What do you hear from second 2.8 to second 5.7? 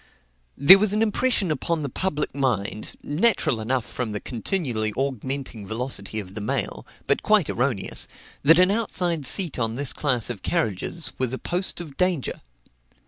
natural enough from the continually augmenting